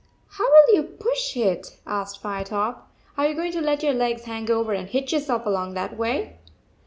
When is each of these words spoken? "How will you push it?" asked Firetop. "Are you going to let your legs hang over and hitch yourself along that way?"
"How 0.29 0.49
will 0.49 0.75
you 0.77 0.81
push 0.83 1.37
it?" 1.37 1.77
asked 1.85 2.23
Firetop. 2.23 2.89
"Are 3.19 3.27
you 3.27 3.35
going 3.35 3.51
to 3.51 3.61
let 3.61 3.83
your 3.83 3.93
legs 3.93 4.23
hang 4.23 4.49
over 4.49 4.73
and 4.73 4.87
hitch 4.89 5.13
yourself 5.13 5.45
along 5.45 5.75
that 5.75 5.95
way?" 5.95 6.39